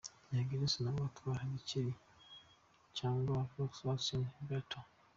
[0.31, 1.93] Young Grace, nawe atwara "Gikeri"
[2.97, 4.83] cyangwa Volkswagen Beattle.